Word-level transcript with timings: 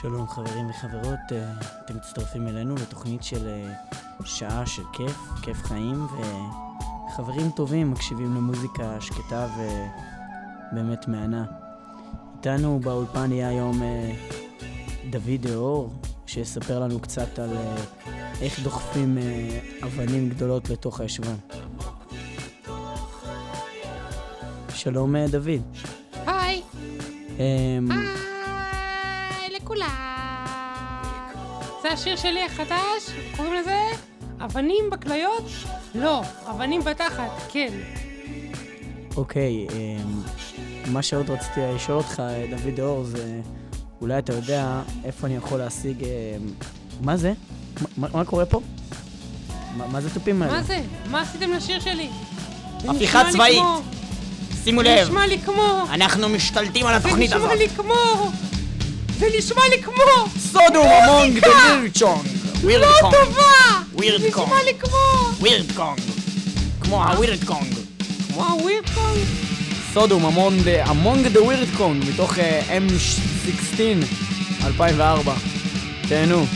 שלום 0.00 0.28
חברים 0.28 0.70
וחברות, 0.70 1.32
אה, 1.32 1.52
אתם 1.84 1.96
מצטרפים 1.96 2.48
אלינו 2.48 2.74
לתוכנית 2.74 3.22
של 3.22 3.48
אה, 3.48 3.72
שעה 4.24 4.66
של 4.66 4.82
כיף, 4.92 5.16
כיף 5.42 5.62
חיים, 5.64 6.06
וחברים 7.08 7.50
טובים 7.50 7.90
מקשיבים 7.90 8.34
למוזיקה 8.34 9.00
שקטה 9.00 9.46
ובאמת 10.72 11.08
מהנה. 11.08 11.44
איתנו 12.36 12.80
באולפן 12.80 13.32
יהיה 13.32 13.48
היום 13.48 13.82
אה, 13.82 14.12
דוד 15.10 15.40
דהור, 15.40 15.92
שיספר 16.26 16.78
לנו 16.78 17.00
קצת 17.00 17.38
על 17.38 17.50
איך 18.40 18.60
דוחפים 18.60 19.18
אבנים 19.82 20.28
גדולות 20.28 20.70
לתוך 20.70 21.00
הישבן. 21.00 21.36
שלום 24.68 25.16
דוד. 25.30 25.62
היי. 26.26 26.62
אמ, 27.38 27.90
היי 27.90 28.19
זה 31.90 31.94
השיר 31.94 32.16
שלי 32.16 32.44
החדש, 32.44 33.02
קוראים 33.36 33.54
לזה 33.54 33.78
אבנים 34.44 34.84
בכליות? 34.92 35.44
לא, 35.94 36.20
אבנים 36.50 36.84
בתחת, 36.84 37.30
כן. 37.52 37.68
אוקיי, 39.16 39.66
אמ, 39.72 40.22
מה 40.92 41.02
שעוד 41.02 41.30
רציתי 41.30 41.60
לשאול 41.74 41.98
אותך, 41.98 42.22
דוד 42.50 42.74
דהור, 42.76 43.04
זה 43.04 43.40
אולי 44.00 44.18
אתה 44.18 44.32
יודע 44.32 44.80
איפה 45.04 45.26
אני 45.26 45.36
יכול 45.36 45.58
להשיג... 45.58 46.04
אמ, 46.04 46.08
מה 47.00 47.16
זה? 47.16 47.32
מה, 47.96 48.06
מה 48.14 48.24
קורה 48.24 48.46
פה? 48.46 48.60
מה, 49.76 49.86
מה 49.86 50.00
זה 50.00 50.10
תופים 50.14 50.42
האלה? 50.42 50.54
מה 50.54 50.62
זה? 50.62 50.80
מה 51.10 51.20
עשיתם 51.20 51.52
לשיר 51.52 51.80
שלי? 51.80 52.08
זה 52.82 52.90
הפיכה 52.90 53.18
נשמע 53.22 53.32
צבאית. 53.32 53.58
כמו- 53.58 53.80
שימו 54.64 54.82
זה 54.82 54.88
לב, 54.88 55.08
נשמע 55.08 55.26
לי 55.26 55.38
כמו... 55.38 55.82
אנחנו 55.90 56.28
משתלטים 56.28 56.86
על 56.86 57.00
זה 57.00 57.08
התוכנית 57.08 57.30
נשמע 57.30 57.44
הזאת. 57.46 57.58
לי 57.58 57.68
כמו... 57.68 57.94
זה 59.20 59.26
נשמע 59.38 59.62
לי 59.70 59.82
כמו... 59.82 59.94
סודו 60.38 60.82
דה 60.82 61.50
וירצ'ונג. 61.82 62.26
ווירד 62.60 62.82
לא. 63.02 63.10
טובה! 63.10 63.80
ווירד 63.92 64.20
זה 64.20 64.32
קונג. 64.32 64.46
נשמע 64.46 64.62
לי 64.64 64.74
כמו... 64.78 64.96
ווירד 65.38 65.72
קונג. 65.76 65.98
כמו 66.80 67.04
הווירד 67.04 67.44
קונג. 67.44 67.74
כמו 68.28 68.44
הווירד 68.44 68.90
קונג. 68.94 69.18
סודום, 69.94 70.26
המונג 70.26 70.68
המונג 70.68 71.26
דה 71.26 71.42
ווירד 71.42 71.68
קונג, 71.76 72.04
מתוך 72.08 72.38
אה, 72.38 72.78
M16, 72.78 73.80
2004. 74.66 75.34
תהנו. 76.08 76.46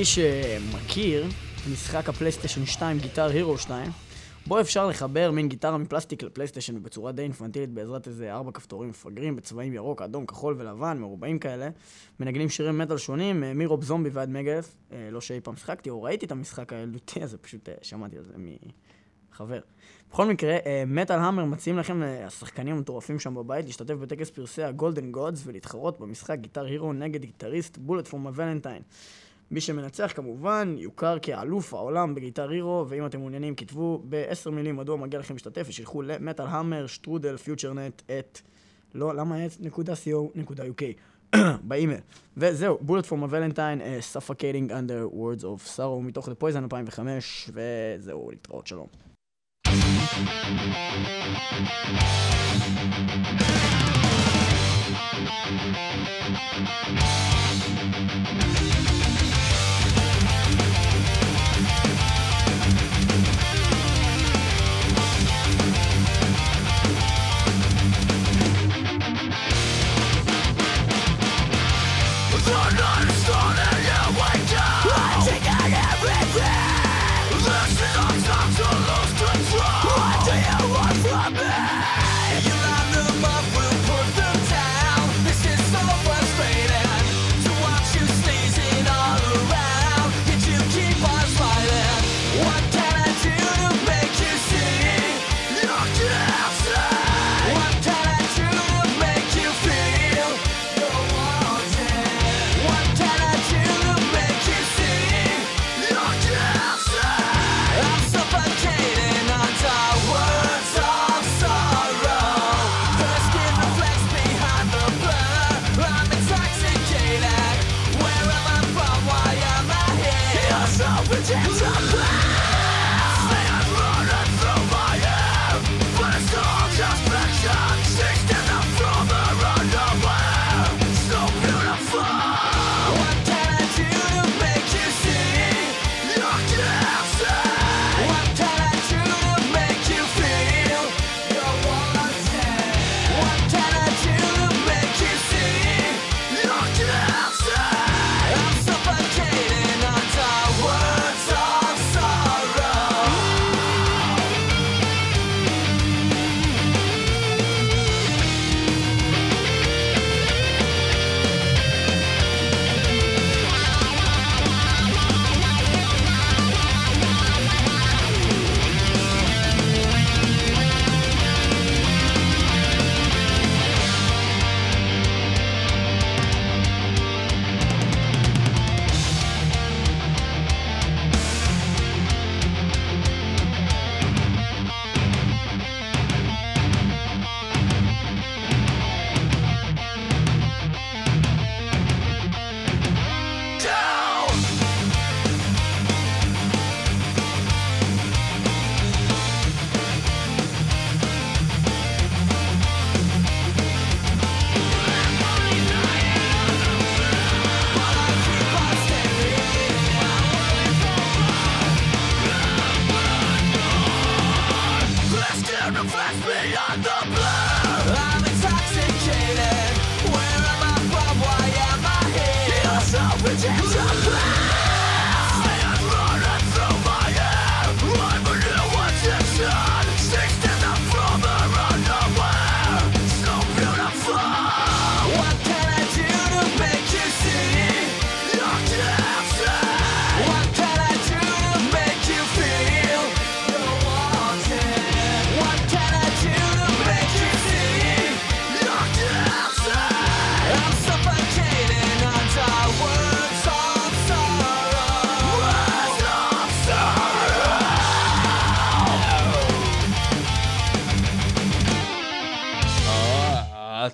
מי 0.00 0.04
שמכיר, 0.04 1.26
משחק 1.72 2.08
הפלייסטיישן 2.08 2.66
2, 2.66 2.98
Guitar 2.98 3.26
Hero 3.26 3.58
2, 3.58 3.90
בו 4.46 4.60
אפשר 4.60 4.86
לחבר 4.86 5.30
מין 5.30 5.48
גיטרה 5.48 5.78
מפלסטיק 5.78 6.22
לפלייסטיישן 6.22 6.82
בצורה 6.82 7.12
די 7.12 7.22
אינפנטילית 7.22 7.70
בעזרת 7.70 8.08
איזה 8.08 8.32
ארבע 8.32 8.52
כפתורים 8.52 8.88
מפגרים 8.88 9.36
בצבעים 9.36 9.72
ירוק, 9.72 10.02
אדום, 10.02 10.26
כחול 10.26 10.54
ולבן, 10.58 10.98
מרובעים 10.98 11.38
כאלה. 11.38 11.68
מנגנים 12.20 12.48
שירי 12.48 12.72
מטאל 12.72 12.98
שונים, 12.98 13.44
אה, 13.44 13.54
מ 13.54 13.62
Rob 13.62 13.84
Zombie 13.84 14.10
ועד 14.12 14.30
Megadeth. 14.30 14.76
אה, 14.92 15.08
לא 15.10 15.20
שאי 15.20 15.40
פעם 15.40 15.56
שיחקתי 15.56 15.90
או 15.90 16.02
ראיתי 16.02 16.26
את 16.26 16.32
המשחק 16.32 16.72
הילדותי 16.72 17.22
הזה, 17.22 17.38
פשוט 17.38 17.68
אה, 17.68 17.74
שמעתי 17.82 18.16
על 18.16 18.24
זה 18.24 18.34
מחבר. 19.32 19.60
בכל 20.10 20.26
מקרה, 20.26 20.56
Metal 20.86 21.18
Hammer 21.18 21.44
מציעים 21.44 21.78
לכם, 21.78 22.02
השחקנים 22.26 22.76
המטורפים 22.76 23.18
שם 23.18 23.34
בבית, 23.34 23.66
להשתתף 23.66 23.94
בטקס 23.94 24.30
פרסי 24.30 24.62
ה 24.62 24.69
Golden 24.69 25.12
Gods 25.12 25.42
ולהתחרות 25.46 26.00
במשחק 26.00 26.38
Guitar 26.38 26.64
Hero 26.64 26.92
נגד 26.92 27.20
גיטריסט 27.20 27.78
Bullet 27.78 28.08
for 28.08 28.21
My 28.21 28.30
Valentine. 28.34 28.82
מי 29.50 29.60
שמנצח 29.60 30.12
כמובן 30.14 30.74
יוכר 30.78 31.18
כאלוף 31.22 31.74
העולם 31.74 32.14
בגיטר 32.14 32.50
הירו, 32.50 32.86
ואם 32.88 33.06
אתם 33.06 33.18
מעוניינים 33.18 33.54
כתבו 33.54 34.02
בעשר 34.04 34.50
מילים 34.50 34.76
מדוע 34.76 34.96
מגיע 34.96 35.20
לכם 35.20 35.34
להשתתף, 35.34 35.66
ושילחו 35.68 36.02
למטאל 36.02 36.46
המר, 36.46 36.86
שטרודל, 36.86 37.36
פיוטרנט, 37.36 38.02
את... 38.18 38.40
לא, 38.94 39.14
למה 39.14 39.46
את? 39.46 39.50
נקודה 39.60 39.92
co 39.92 40.08
נקודה 40.34 40.64
uk. 40.64 40.82
באימייל. 41.68 42.00
וזהו, 42.36 42.78
בולט 42.80 43.06
פורמה 43.06 43.26
ולנטיין, 43.30 43.80
suffocating 44.14 44.70
under 44.70 45.14
words 45.14 45.42
of 45.42 45.76
sorrow 45.76 46.02
מתוך 46.02 46.28
The 46.28 46.42
Poison 46.42 46.58
2005, 46.58 47.50
וזהו, 47.54 48.30
להתראות, 48.30 48.66
שלום. 48.66 48.86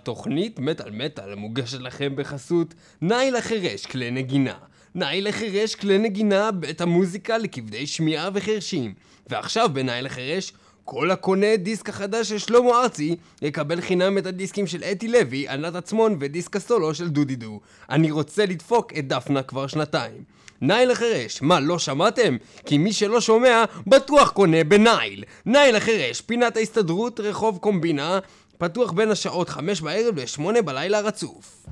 התוכנית 0.08 0.58
מטאל 0.58 0.90
מטאל 0.90 1.34
מוגשת 1.34 1.80
לכם 1.80 2.16
בחסות 2.16 2.74
נייל 3.00 3.36
החירש 3.36 3.86
כלי 3.86 4.10
נגינה. 4.10 4.54
נייל 4.94 5.26
החירש 5.26 5.74
כלי 5.74 5.98
נגינה 5.98 6.50
בית 6.50 6.80
המוזיקה 6.80 7.38
לכבדי 7.38 7.86
שמיעה 7.86 8.28
וחרשים. 8.34 8.94
ועכשיו 9.26 9.68
בנייל 9.72 10.06
החירש 10.06 10.52
כל 10.84 11.10
הקונה 11.10 11.56
דיסק 11.56 11.88
החדש 11.88 12.28
של 12.28 12.38
שלמה 12.38 12.82
ארצי 12.82 13.16
יקבל 13.42 13.80
חינם 13.80 14.18
את 14.18 14.26
הדיסקים 14.26 14.66
של 14.66 14.84
אתי 14.84 15.08
לוי, 15.08 15.48
ענת 15.48 15.74
עצמון 15.74 16.16
ודיסק 16.20 16.56
הסולו 16.56 16.94
של 16.94 17.08
דודי 17.08 17.36
דו. 17.36 17.60
אני 17.90 18.10
רוצה 18.10 18.46
לדפוק 18.46 18.92
את 18.98 19.08
דפנה 19.08 19.42
כבר 19.42 19.66
שנתיים. 19.66 20.22
נייל 20.60 20.90
החירש, 20.90 21.42
מה 21.42 21.60
לא 21.60 21.78
שמעתם? 21.78 22.36
כי 22.66 22.78
מי 22.78 22.92
שלא 22.92 23.20
שומע, 23.20 23.64
בטוח 23.86 24.30
קונה 24.30 24.64
בנייל. 24.64 25.24
נייל 25.46 25.76
החירש, 25.76 26.20
פינת 26.20 26.56
ההסתדרות, 26.56 27.20
רחוב 27.20 27.58
קומבינה, 27.58 28.18
פתוח 28.58 28.92
בין 28.92 29.10
השעות 29.10 29.48
חמש 29.48 29.80
בערב 29.80 30.18
לשמונה 30.18 30.62
בלילה 30.62 31.00
רצוף. 31.00 31.66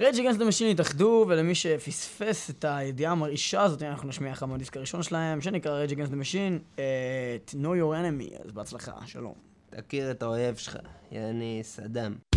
Rage 0.00 0.20
Against 0.20 0.40
ה 0.40 0.44
Machine 0.44 0.70
התאחדו, 0.70 1.24
ולמי 1.28 1.54
שפספס 1.54 2.50
את 2.50 2.64
הידיעה 2.68 3.12
המרעישה 3.12 3.62
הזאת, 3.62 3.82
אנחנו 3.82 4.08
נשמיע 4.08 4.32
לך 4.32 4.42
מהדיסק 4.42 4.76
הראשון 4.76 5.02
שלהם, 5.02 5.40
שנקרא 5.40 5.72
Rage 5.72 5.92
Against 5.92 6.12
ה 6.12 6.17
Machine, 6.17 6.58
את 6.74 7.54
know 7.54 7.76
your 7.82 7.94
enemy, 7.94 8.44
אז 8.44 8.52
בהצלחה, 8.52 8.92
שלום. 9.06 9.34
תכיר 9.70 10.10
את 10.10 10.22
האויב 10.22 10.56
שלך, 10.56 10.76
יעני 11.12 11.60
סדאם. 11.62 12.29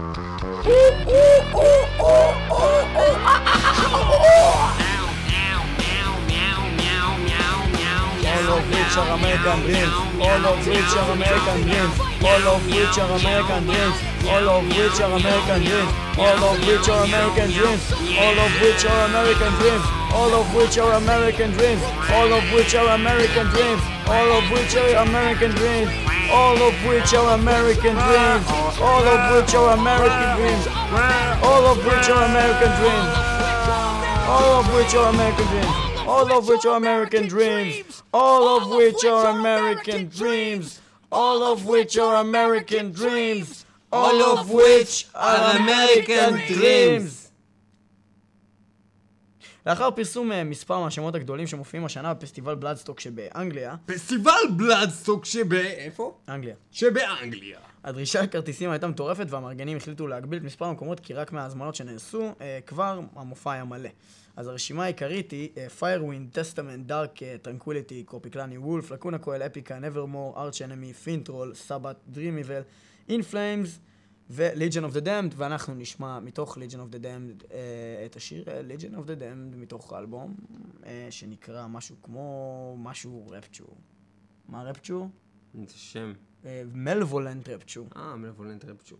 All 0.00 0.08
of 8.56 8.64
which 8.70 8.96
are 8.96 9.12
American 9.12 9.60
dreams. 9.60 9.92
All 10.18 10.46
of 10.46 10.66
which 10.66 10.96
are 10.96 11.12
American 11.12 11.60
dreams. 11.68 12.00
All 12.24 12.48
of 12.48 12.64
which 12.66 12.96
are 12.98 13.12
American 13.12 13.64
dreams. 13.66 13.96
All 14.24 14.48
of 14.48 14.64
which 14.72 15.00
are 15.00 15.12
American 15.12 15.60
dreams. 15.68 15.92
All 16.16 16.44
of 16.48 16.56
which 16.66 16.88
are 16.88 17.04
American 17.04 17.50
dreams. 17.52 17.84
All 18.16 18.40
of 18.40 18.56
which 18.56 18.84
are 18.86 19.04
American 19.04 19.52
dreams. 19.60 19.84
All 20.14 20.32
of 20.32 20.54
which 20.54 20.78
are 20.78 20.94
American 20.96 21.50
dreams. 21.52 21.82
All 22.08 22.32
of 22.32 22.52
which 22.54 22.74
are 22.74 22.94
American 22.96 23.46
dreams. 23.52 23.82
All 24.08 24.32
of 24.32 24.50
which 24.50 24.74
are 24.76 25.02
American 25.04 25.50
dreams. 25.52 26.09
All 26.32 26.56
of 26.62 26.74
which 26.86 27.12
are 27.14 27.34
American 27.34 27.94
dreams. 27.96 28.46
All 28.80 29.04
of 29.04 29.36
which 29.36 29.54
are 29.54 29.74
American 29.74 30.36
dreams. 30.36 30.66
All 31.42 31.66
of 31.66 31.78
which 31.84 32.08
are 32.08 32.24
American 32.24 32.72
dreams. 32.80 33.12
All 34.28 34.54
of 34.60 34.74
which 34.74 34.94
are 34.94 35.08
American 35.10 35.46
dreams. 35.48 36.02
All 36.06 36.32
of 36.32 36.48
which 36.48 36.64
are 36.64 36.76
American 36.76 37.28
dreams. 37.28 38.02
All 38.12 38.56
of 38.56 38.70
which 38.70 39.04
are 39.04 39.26
American 39.30 40.08
dreams. 40.08 40.80
all 41.12 41.42
of 41.42 41.66
which 41.66 41.98
are 41.98 42.16
American 42.16 42.92
dreams, 42.92 43.66
all 43.92 44.22
of 44.22 44.50
which 44.50 45.06
are 45.14 45.56
American 45.56 46.40
dreams. 46.46 47.19
לאחר 49.70 49.90
פרסום 49.90 50.32
אה, 50.32 50.44
מספר 50.44 50.80
מהשמות 50.80 51.14
הגדולים 51.14 51.46
שמופיעים 51.46 51.84
השנה 51.84 52.14
בפסטיבל 52.14 52.54
בלאדסטוק 52.54 53.00
שבאנגליה, 53.00 53.76
פסטיבל 53.86 54.40
בלאדסטוק 54.56 55.24
שב... 55.24 55.52
איפה? 55.52 56.18
אנגליה, 56.28 56.54
שבאנגליה. 56.70 57.58
הדרישה 57.84 58.22
לכרטיסים 58.22 58.70
הייתה 58.70 58.86
מטורפת 58.86 59.26
והמארגנים 59.28 59.76
החליטו 59.76 60.06
להגביל 60.06 60.38
את 60.38 60.44
מספר 60.44 60.64
המקומות 60.64 61.00
כי 61.00 61.14
רק 61.14 61.32
מההזמנות 61.32 61.74
שנעשו, 61.74 62.32
אה, 62.40 62.58
כבר 62.66 63.00
המופע 63.16 63.52
היה 63.52 63.64
מלא. 63.64 63.88
אז 64.36 64.48
הרשימה 64.48 64.84
העיקרית 64.84 65.30
היא 65.30 65.48
אה, 65.56 65.66
Firewind, 65.80 66.38
Testament, 66.38 66.90
Dark 66.90 67.20
Tranquillity, 67.46 68.04
Korpiklaani, 68.04 68.58
Wolf, 68.58 68.90
Lacuna 68.90 69.18
Coil, 69.18 69.42
Epica, 69.42 69.78
Nevermore, 69.78 70.36
Arch 70.36 70.58
Enemy, 70.58 70.94
Finntroll, 71.04 71.54
Sabbat, 71.54 71.96
Evile, 72.14 73.10
In 73.10 73.32
Flames 73.32 73.89
ו-Legion 74.32 74.90
of 74.90 74.96
the 74.96 75.00
Damned, 75.04 75.34
ואנחנו 75.36 75.74
נשמע 75.74 76.20
מתוך 76.20 76.58
Legion 76.58 76.76
of 76.76 76.94
the 76.94 76.98
Damned 77.02 77.44
אה, 77.52 78.06
את 78.06 78.16
השיר 78.16 78.44
אה, 78.48 78.60
Legion 78.60 78.94
of 78.94 79.06
the 79.06 79.20
Damned 79.20 79.56
מתוך 79.56 79.92
האלבום, 79.92 80.34
אה, 80.86 81.06
שנקרא 81.10 81.66
משהו 81.66 81.96
כמו 82.02 82.76
משהו 82.78 83.26
Rapture. 83.30 83.76
מה 84.48 84.62
רפצ'ור? 84.62 85.08
איזה 85.62 85.74
שם. 85.76 86.12
מלוולנט 86.72 87.48
רפצ'ור. 87.48 87.88
אה, 87.96 88.16
מלוולנט 88.16 88.64
רפצ'ור. 88.64 88.98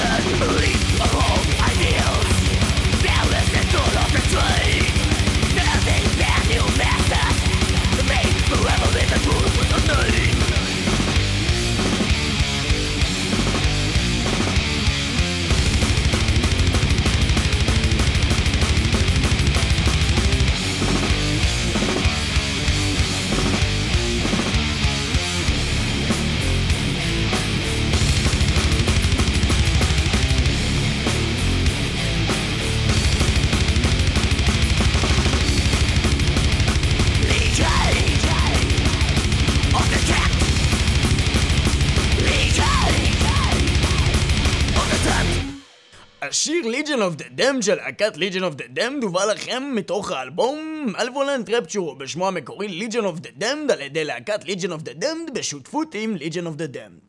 השיר 0.00 0.36
Legion 0.36 0.71
of 47.10 47.22
the 47.22 47.40
Damned 47.40 47.62
של 47.62 47.74
להקת 47.74 48.16
Legion 48.16 48.42
of 48.52 48.56
the 48.58 48.78
Damned 48.78 49.02
הובא 49.02 49.24
לכם 49.24 49.62
מתוך 49.74 50.10
האלבום 50.10 50.86
Malevolent 50.96 51.48
Rapture 51.50 51.94
בשמו 51.98 52.28
המקורי 52.28 52.80
Legion 52.80 53.02
of 53.04 53.20
the 53.24 53.40
Damned 53.42 53.72
על 53.72 53.80
ידי 53.80 54.04
להקת 54.04 54.42
Legion 54.44 54.68
of 54.70 54.88
the 54.88 55.02
Damned 55.02 55.32
בשותפות 55.34 55.94
עם 55.94 56.16
Legion 56.16 56.46
of 56.46 56.58
the 56.58 56.74
Damned. 56.76 57.02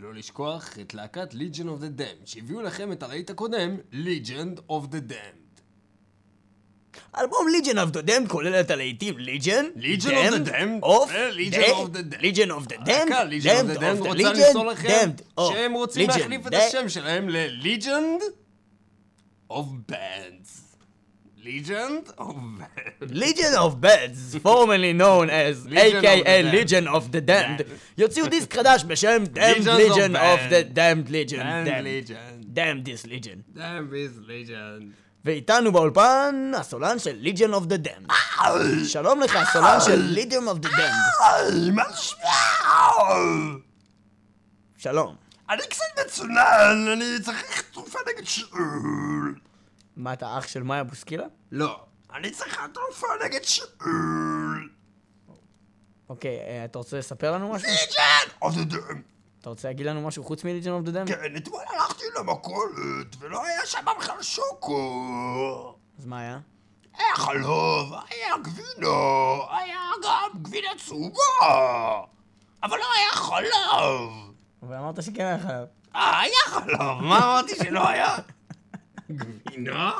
ולא 0.00 0.14
לשכוח 0.14 0.78
את 0.80 0.94
להקת 0.94 1.32
Legion 1.34 1.64
of 1.66 1.82
the 1.82 2.00
Damned, 2.00 2.26
שהביאו 2.26 2.62
לכם 2.62 2.92
את 2.92 3.02
הלהיט 3.02 3.30
הקודם, 3.30 3.76
Legend 3.92 4.58
of 4.70 4.84
the 4.92 5.12
Damned. 5.12 5.60
האלבום 7.14 7.46
Legion 7.58 7.74
of 7.76 7.96
the 7.96 8.08
Damned 8.08 8.28
כולל 8.28 8.54
את 8.60 8.70
הלהיטים 8.70 9.14
Legion, 9.18 9.78
Legion 9.80 10.06
of 10.06 10.34
the 10.34 10.48
Damned 10.50 10.84
of 10.84 11.08
ו-Legion 11.12 11.52
the- 11.52 11.72
of 11.72 11.92
the 11.92 12.02
Damned. 12.02 12.22
Legion 12.22 12.50
of 12.50 12.68
the 12.68 12.76
Damned, 12.86 13.10
Legion 13.30 13.66
of 13.66 13.76
the 13.76 13.80
Damned 13.80 13.98
רוצה 14.00 14.14
Legion, 14.14 14.46
למסור 14.46 14.66
לכם 14.66 15.10
שהם 15.40 15.72
רוצים 15.72 16.10
Legion, 16.10 16.18
להחליף 16.18 16.46
את. 16.46 16.52
השם 16.54 16.88
שלהם 16.88 17.28
ל-Legend 17.28 18.22
of 19.50 19.86
Bands. 19.86 20.76
Legend 21.44 22.08
of 22.16 22.36
Bands. 22.58 23.12
Legion 23.12 23.54
of 23.54 23.80
Beds, 23.80 24.36
formerly 24.38 24.92
known 24.94 25.28
as 25.28 25.66
Legion 25.66 26.04
AKA 26.04 26.22
Damned. 26.22 26.52
Legion 26.52 26.88
of 26.88 27.12
the 27.12 27.20
Damned, 27.20 27.62
יוציאו 27.98 28.26
דיסק 28.26 28.54
חדש 28.54 28.84
בשם 28.84 29.24
Damned 29.34 29.66
Legion 29.66 30.16
of 30.16 30.50
the. 30.50 30.64
Damned 30.64 31.10
Legion. 31.10 31.40
Damn 31.64 32.04
Damned. 32.54 32.84
This 32.84 33.06
Legion. 33.06 33.44
Damn 33.54 33.90
this 33.90 34.18
Legend. 34.26 34.92
ואיתנו 35.24 35.72
באולפן 35.72 36.52
הסולן 36.56 36.98
של 36.98 37.18
Legion 37.22 37.54
of 37.54 37.68
the 37.68 37.88
Damned. 37.88 38.12
שלום 38.84 39.20
לך, 39.20 39.36
הסולן 39.36 39.78
של 39.80 40.16
Legion 40.18 40.48
of 40.48 40.66
the 40.66 40.70
Damned. 40.70 41.70
שלום. 44.78 45.23
אני 45.54 45.62
קצת 45.68 45.84
מצונן, 46.06 46.86
אני 46.92 47.04
צריך 47.22 47.62
תרופה 47.72 47.98
נגד 48.12 48.24
שאול. 48.26 49.40
מה, 49.96 50.12
אתה 50.12 50.38
אח 50.38 50.46
של 50.46 50.62
מאיה 50.62 50.84
בוסקילה? 50.84 51.24
לא. 51.52 51.84
אני 52.14 52.30
צריך 52.30 52.60
תרופה 52.74 53.06
נגד 53.24 53.44
שאול. 53.44 54.70
אוקיי, 56.08 56.38
אה, 56.38 56.64
אתה 56.64 56.78
רוצה 56.78 56.98
לספר 56.98 57.32
לנו 57.32 57.52
משהו? 57.52 57.68
ליג'ן! 57.68 58.46
אז 58.48 58.54
זה... 58.54 58.78
אתה 59.40 59.50
רוצה 59.50 59.68
להגיד 59.68 59.86
לנו 59.86 60.06
משהו 60.06 60.24
חוץ 60.24 60.44
מליג'ן 60.44 60.70
אוף 60.70 60.82
דה 60.84 60.90
דם? 60.90 61.06
כן, 61.06 61.36
אתמול 61.36 61.62
הלכתי 61.68 62.04
למכולת, 62.18 63.16
ולא 63.18 63.44
היה 63.44 63.66
שם 63.66 63.84
בכלל 63.98 64.22
שוקו. 64.22 65.76
אז 65.98 66.06
מה 66.06 66.20
היה? 66.20 66.38
היה 66.94 67.14
חלוב, 67.16 67.92
היה 67.92 68.36
גבינה, 68.42 68.96
היה 69.50 69.80
גם 70.04 70.42
גבינה 70.42 70.68
צהובה. 70.86 71.20
אבל 72.62 72.78
לא 72.78 72.86
היה 72.96 73.10
חלב. 73.12 74.23
אבל 74.66 74.76
אמרת 74.76 75.02
שכן 75.02 75.24
היה 75.24 75.38
חייב. 75.38 75.68
אה, 75.94 76.20
היה 76.20 76.32
חלב, 76.46 76.78
מה 77.02 77.18
אמרתי 77.18 77.54
שלא 77.56 77.88
היה? 77.88 78.14
גבינה? 79.10 79.92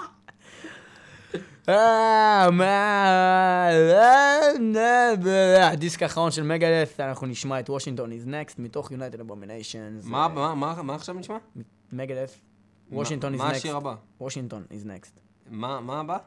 אה, 1.69 2.51
מה... 2.53 3.69
אה, 5.27 5.69
הדיסק 5.73 6.03
האחרון 6.03 6.31
של 6.31 6.43
מגדס, 6.43 7.01
אנחנו 7.01 7.27
נשמע 7.27 7.61
את 7.61 7.71
וושינגטון 7.71 8.11
is 8.13 8.27
next 8.29 8.55
מתוך 8.59 8.91
United 8.93 9.21
Abominations. 9.31 10.07
מה- 10.09 10.29
מה- 10.29 10.55
מה 10.55 10.83
מה 10.83 10.95
עכשיו 10.95 11.15
נשמע? 11.15 11.37
מגדס. 11.93 12.39
וושינגטון 12.93 13.35
is 13.35 13.39
מה 13.39 13.51
next. 13.51 13.55
השיר 13.55 13.77
הבא? 13.77 13.95
וושינגטון 14.21 14.65
is 14.71 14.87
next. 14.87 15.21
מה 15.51 15.81
מה 15.81 16.01
הבא? 16.01 16.19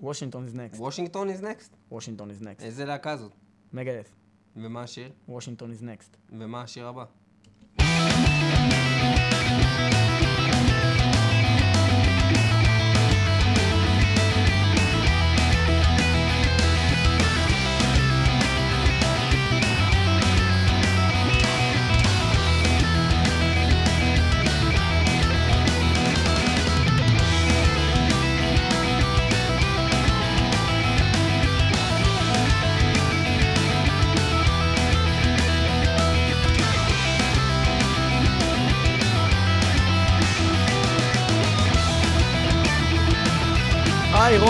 וושינגטון 0.00 0.46
is 0.48 0.50
next. 0.50 0.76
וושינגטון 0.78 1.28
is 1.30 1.42
next? 1.42 1.76
וושינגטון 1.90 2.30
is 2.30 2.42
next. 2.42 2.62
איזה 2.64 2.84
להקה 2.84 3.16
זאת? 3.16 3.32
מגדס. 3.72 4.06
ומה 4.56 4.82
השיר? 4.82 5.10
וושינגטון 5.28 5.72
is 5.72 5.82
next. 5.82 6.16
ומה 6.38 6.62
השיר 6.62 6.86
הבא? 6.88 7.04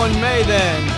איירון 0.03 0.21
מיידן! 0.21 0.87
The 0.87 0.92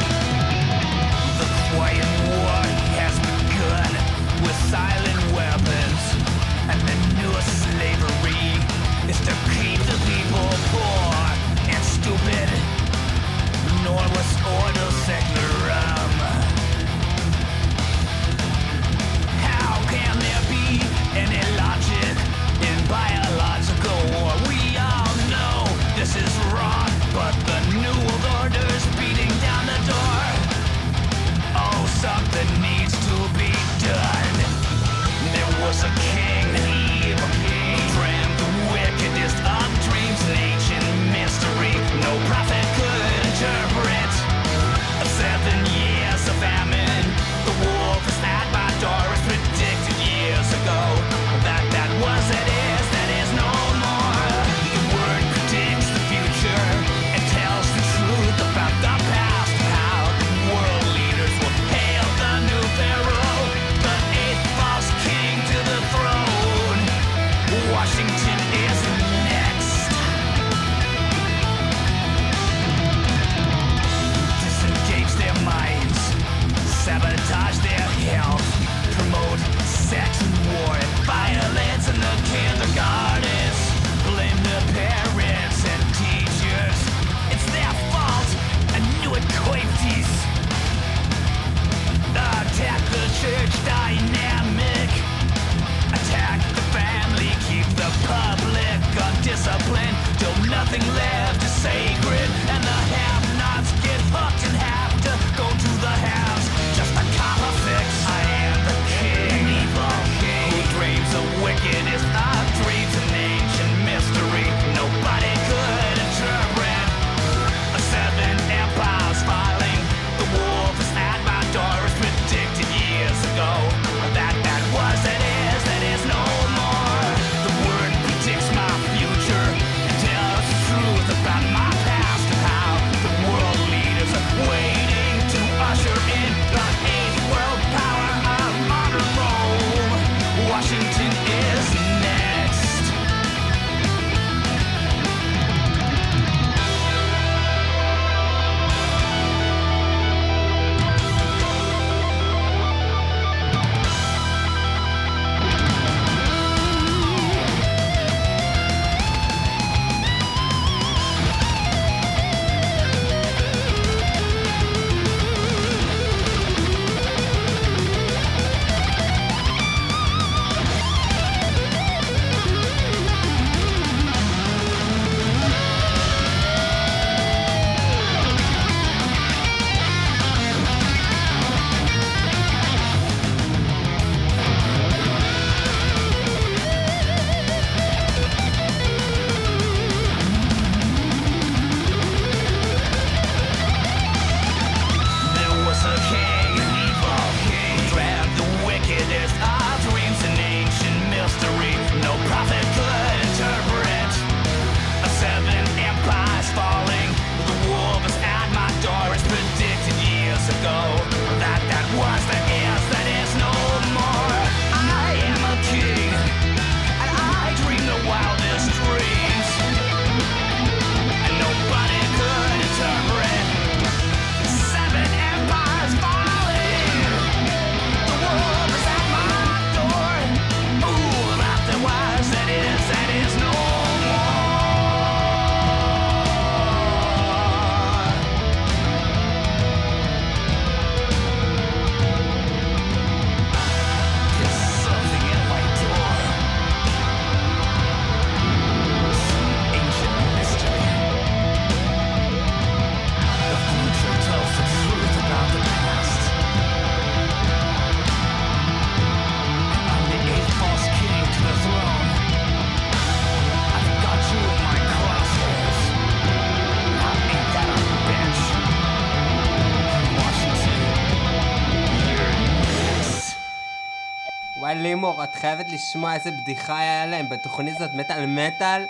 לימור, 275.06 275.24
את 275.24 275.30
חייבת 275.42 275.66
לשמוע 275.74 276.14
איזה 276.16 276.30
בדיחה 276.44 276.80
היה 276.80 277.06
להם 277.06 277.26
בתוכנית 277.30 277.76
הזאת, 277.76 277.90
מטאל 278.00 278.26
מטאל. 278.26 278.84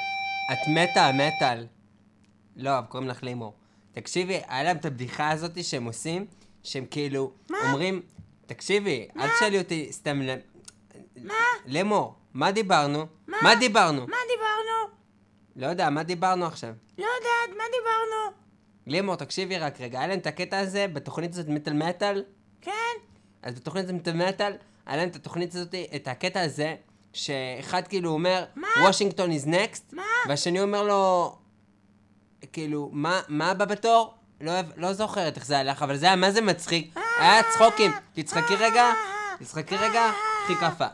את 0.52 0.68
מתה, 0.68 1.12
מטאל. 1.14 1.68
לא, 2.56 2.78
אבל 2.78 2.88
קוראים 2.88 3.10
לך 3.10 3.24
לימור. 3.24 3.54
תקשיבי, 3.92 4.40
היה 4.48 4.64
להם 4.64 4.78
את 4.78 4.86
הבדיחה 4.86 5.30
הזאת 5.30 5.64
שהם 5.64 5.86
עושים, 5.86 6.26
שהם 6.64 6.86
כאילו 6.92 7.32
אומרים, 7.64 8.02
תקשיבי, 8.46 9.08
אל 9.20 9.30
תשאלי 9.36 9.60
אותי 9.60 9.88
סתם... 9.92 10.22
ל- 10.22 10.36
מה? 11.24 11.34
לימור, 11.66 12.16
מה 12.34 12.52
דיברנו? 12.52 13.06
מה 13.28 13.56
דיברנו? 13.60 14.08
מה 14.08 14.18
דיברנו? 14.30 14.96
לא 15.56 15.68
יודע, 15.68 15.90
מה 15.90 16.04
דיברנו 16.04 16.46
עכשיו? 16.46 16.74
לא 16.98 17.04
יודעת, 17.04 17.58
מה 17.58 17.64
דיברנו? 17.72 18.36
לימור, 18.88 19.16
תקשיבי 19.16 19.58
רק 19.58 19.82
רגע, 19.82 20.00
היה 20.00 20.08
להם 20.08 20.20
את 20.20 20.28
הקטע 20.28 20.60
הזה 20.60 20.88
בתוכנית 20.94 21.32
הזאת 21.34 21.48
מטאל 21.48 21.74
מטאל? 21.74 22.24
כן? 22.62 22.72
אז 23.42 23.56
בתוכנית 23.56 23.84
הזאת 23.84 23.96
מטאל 23.96 24.28
מטאל, 24.30 24.54
היה 24.86 24.98
להם 24.98 25.10
את 25.10 25.16
התוכנית 25.16 25.56
הזאת, 25.56 25.76
את 25.96 26.08
הקטע 26.08 26.42
הזה, 26.42 26.76
שאחד 27.14 27.88
כאילו 27.88 28.10
אומר, 28.10 28.46
מה? 28.56 28.68
וושינגטון 28.86 29.32
is 29.32 29.48
next, 29.48 29.82
מה? 29.92 30.04
והשני 30.28 30.62
אומר 30.62 30.84
לו, 30.84 31.36
כאילו, 32.54 32.90
מה, 32.94 33.22
מה 33.28 33.52
הבא 33.52 33.66
בתור? 33.66 34.14
לא, 34.42 34.54
לא 34.78 34.94
זוכרת 34.94 35.36
איך 35.36 35.46
זה 35.46 35.60
הלך, 35.60 35.84
אבל 35.84 35.98
זה 35.98 36.06
היה 36.06 36.16
מה 36.16 36.32
זה 36.32 36.42
מצחיק. 36.42 36.96
היה 37.20 37.44
צחוקים. 37.44 37.92
תצחקי 38.14 38.56
רגע, 38.56 38.92
תצחקי 39.40 39.76
רגע, 39.76 40.12
קחי 40.44 40.56
כאפה. 40.56 40.86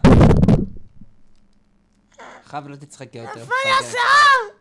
חייב 2.45 2.67
לא 2.67 2.75
תצחקי 2.75 3.17
יותר. 3.17 3.43
נפל! 3.43 3.54
יא 3.69 4.61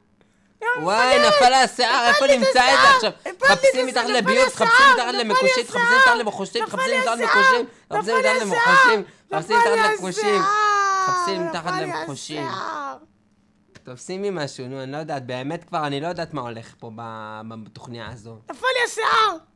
וואי! 0.83 1.29
נפל 1.29 1.49
לה 1.49 1.63
השיער, 1.63 2.09
איפה 2.09 2.27
נמצא 2.27 2.75
את 2.75 2.79
זה! 2.83 2.89
עכשיו? 2.97 3.11
חפשים 3.47 3.87
מתחת 3.87 4.09
לביוט, 4.09 4.49
חפשים! 4.49 4.67
מתחת 4.95 5.15
למקושית, 5.15 5.71
חפשים! 5.71 5.97
מתחת 5.97 6.15
למחושית, 6.19 6.63
נפל 6.63 6.77
חפשים 6.77 7.01
מתחת! 7.01 7.17
למקושים, 7.21 7.67
חפשים 7.93 8.17
מתחת! 8.17 8.31
למחושים, 8.41 9.05
חפשים 9.33 9.57
מתחת 9.57 9.71
למקושים! 9.71 10.43
חפשים 11.07 11.47
מתחת 11.47 11.67
נפל 11.67 11.77
לי 11.77 11.87
למחושים. 11.87 12.47
השיער! 12.47 12.97
תופסים 13.83 14.23
לי 14.23 14.29
משהו, 14.33 14.67
נו, 14.67 14.83
אני 14.83 14.93
לא 14.93 14.97
יודעת, 14.97 15.27
באמת 15.27 15.65
כבר, 15.65 15.87
אני 15.87 16.01
לא 16.01 16.07
יודעת 16.07 16.35
מה 16.35 16.41
הולך 16.41 16.75
פה 16.79 16.91
בתוכניה 17.65 18.09
הזו. 18.13 18.39
נפל 18.51 18.67
לי 18.79 18.85
השיער! 18.91 19.50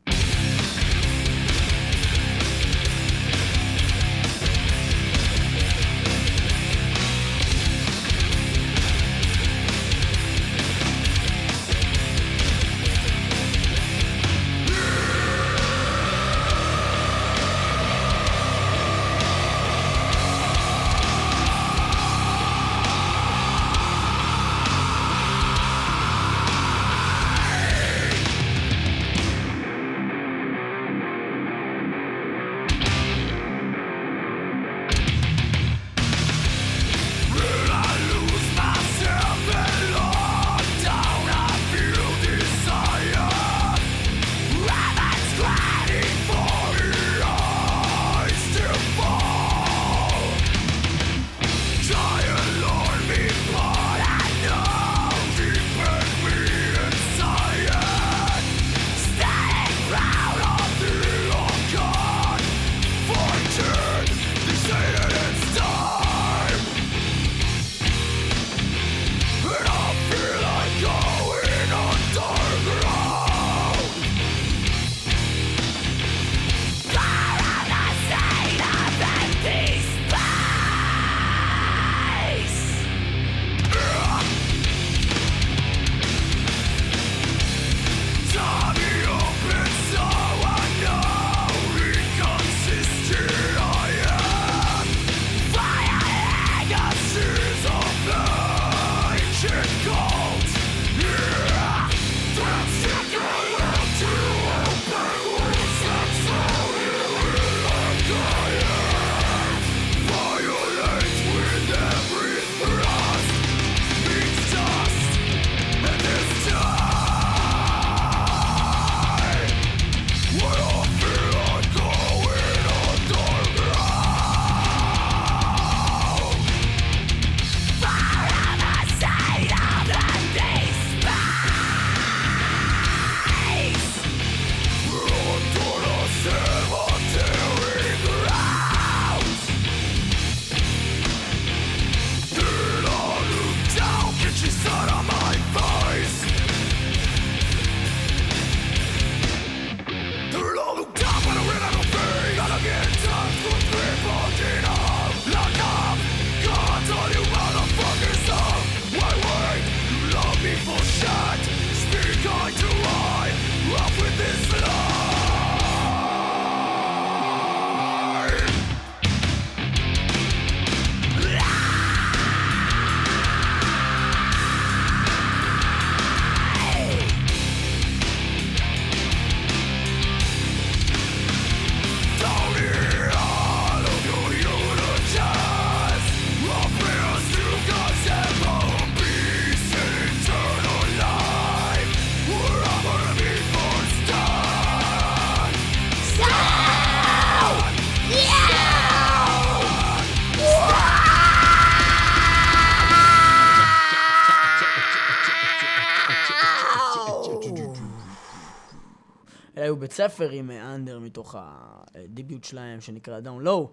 ספר 209.95 210.31
עם 210.31 210.51
אה, 210.51 210.75
Under 210.75 210.99
מתוך 210.99 211.37
ה 211.39 211.56
debut 211.56 212.45
שלהם 212.45 212.81
שנקרא 212.81 213.21
Down 213.21 213.43
Low. 213.43 213.71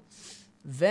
ו... 0.65 0.85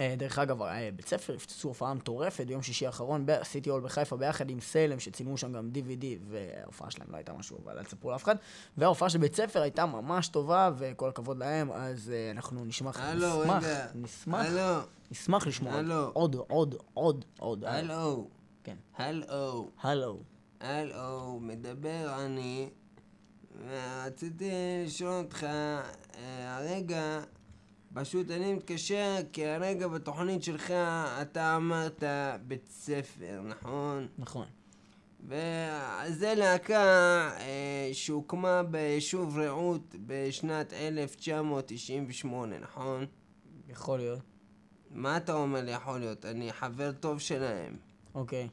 אה, 0.00 0.14
דרך 0.18 0.38
אגב, 0.38 0.62
אה, 0.62 0.88
בית 0.96 1.08
ספר 1.08 1.34
הפצצו 1.34 1.68
הופעה 1.68 1.94
מטורפת 1.94 2.46
ביום 2.46 2.62
שישי 2.62 2.86
האחרון 2.86 3.22
בסיטי 3.26 3.70
הול 3.70 3.80
בחיפה 3.80 4.16
ביחד 4.16 4.50
עם 4.50 4.60
סלם, 4.60 5.00
שצילמו 5.00 5.36
שם 5.36 5.52
גם 5.52 5.70
DVD, 5.74 6.04
וההופעה 6.28 6.90
שלהם 6.90 7.10
לא 7.10 7.16
הייתה 7.16 7.32
משהו, 7.32 7.58
אבל 7.64 7.78
אל 7.78 7.84
תספרו 7.84 8.10
לאף 8.10 8.24
אחד. 8.24 8.36
וההופעה 8.76 9.10
של 9.10 9.18
בית 9.18 9.34
ספר 9.34 9.62
הייתה 9.62 9.86
ממש 9.86 10.28
טובה, 10.28 10.70
וכל 10.78 11.08
הכבוד 11.08 11.38
להם, 11.38 11.72
אז 11.72 12.12
אנחנו 12.30 12.64
נשמח, 12.64 13.00
הלו, 13.00 13.42
נשמח, 13.42 13.64
רגע. 13.64 13.86
נשמח, 13.94 14.46
הלו, 14.46 14.82
נשמח 15.10 15.46
לשמוע 15.46 15.72
הלו. 15.72 16.10
עוד, 16.12 16.36
עוד, 16.48 16.74
עוד, 16.94 17.24
עוד. 17.38 17.64
הלו, 17.64 18.28
כן. 18.64 18.76
הלו, 18.96 19.70
הלו. 19.82 20.20
הלו, 20.60 21.38
מדבר 21.42 22.24
אני, 22.24 22.68
ורציתי 23.68 24.50
לשאול 24.84 25.10
אותך, 25.24 25.44
אה, 25.44 26.56
הרגע, 26.56 27.20
פשוט 27.94 28.30
אני 28.30 28.54
מתקשר, 28.54 29.16
כי 29.32 29.46
הרגע 29.46 29.88
בתוכנית 29.88 30.42
שלך 30.42 30.70
אתה 31.22 31.56
אמרת 31.56 32.02
בית 32.46 32.68
ספר, 32.70 33.40
נכון? 33.44 34.06
נכון. 34.18 34.46
וזה 35.24 36.34
להקה 36.36 36.82
אה, 37.38 37.90
שהוקמה 37.92 38.62
ביישוב 38.62 39.38
רעות 39.38 39.94
בשנת 40.06 40.72
1998, 40.72 42.58
נכון? 42.58 43.06
יכול 43.68 43.98
להיות. 43.98 44.20
מה 44.90 45.16
אתה 45.16 45.32
אומר 45.32 45.60
לי 45.60 45.70
יכול 45.70 45.98
להיות? 45.98 46.24
אני 46.24 46.52
חבר 46.52 46.92
טוב 46.92 47.18
שלהם. 47.18 47.76
אוקיי. 48.14 48.48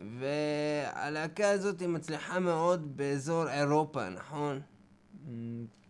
והלהקה 0.00 1.50
הזאת 1.50 1.80
היא 1.80 1.88
מצליחה 1.88 2.38
מאוד 2.38 2.96
באזור 2.96 3.50
אירופה, 3.50 4.08
נכון? 4.08 4.60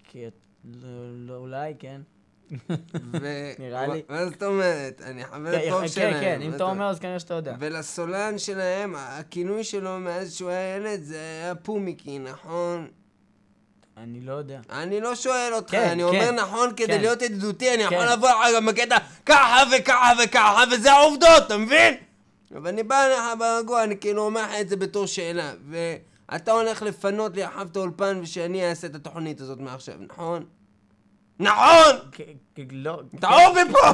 כי 0.05 0.27
את... 0.27 0.33
לא, 0.65 0.89
לא, 1.27 1.37
אולי, 1.37 1.75
כן. 1.79 2.01
נראה 3.59 3.87
לי. 3.87 4.03
מה 4.09 4.27
זאת 4.27 4.43
אומרת? 4.43 5.03
אני 5.05 5.25
חבר 5.25 5.61
כן, 5.61 5.71
טוב 5.71 5.81
כן, 5.81 5.89
שלהם. 5.89 6.21
כן, 6.21 6.43
אם 6.43 6.51
מה 6.51 6.57
אתה 6.57 6.65
אומר 6.65 6.91
אז 6.91 6.99
כנראה 6.99 7.19
שאתה 7.19 7.35
יודע. 7.35 7.55
ולסולן 7.59 8.39
שלהם, 8.39 8.95
הכינוי 8.99 9.65
שלו 9.65 9.99
מאז 10.01 10.35
שהוא 10.35 10.51
היה 10.51 10.77
ילד 10.77 11.03
זה 11.03 11.17
היה 11.17 11.55
פומיקי, 11.55 12.19
נכון? 12.19 12.89
אני 13.97 14.21
לא 14.21 14.33
יודע. 14.33 14.61
אני 14.71 15.01
לא 15.01 15.15
שואל 15.15 15.51
אותך, 15.55 15.71
כן, 15.71 15.89
אני 15.89 16.03
כן, 16.03 16.09
אומר 16.09 16.31
נכון 16.31 16.71
כדי 16.77 16.87
כן. 16.87 17.01
להיות 17.01 17.23
ידידותי, 17.23 17.75
אני 17.75 17.83
יכול 17.83 18.07
כן. 18.07 18.13
לבוא 18.13 18.29
לך 18.29 18.57
גם 18.57 18.67
בקטע 18.67 18.97
ככה 19.27 19.63
וככה 19.73 20.13
וככה, 20.25 20.65
וזה 20.73 20.93
העובדות, 20.93 21.43
אתה 21.47 21.57
מבין? 21.57 21.95
אבל 22.53 22.69
אני 22.69 22.83
בא 22.83 23.05
אליך 23.05 23.23
ברגוע, 23.39 23.85
אני 23.85 23.97
כאילו 23.97 24.23
אומר 24.23 24.43
לך 24.43 24.51
את 24.61 24.69
זה 24.69 24.77
בתור 24.77 25.07
שאלה, 25.07 25.53
ואתה 25.71 26.53
הולך 26.53 26.83
לפנות 26.83 27.37
לי 27.37 27.47
אחר 27.47 27.63
את 27.63 27.77
האולפן 27.77 28.19
ושאני 28.23 28.69
אעשה 28.69 28.87
את 28.87 28.95
התוכנית 28.95 29.41
הזאת 29.41 29.61
מעכשיו, 29.61 29.95
נכון? 30.09 30.45
נכון! 31.41 31.97
לא... 32.71 33.01
תעוף 33.21 33.57
מפה! 33.69 33.91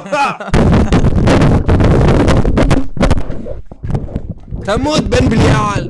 תמות 4.75 5.03
בן 5.03 5.29
בליעל! 5.29 5.89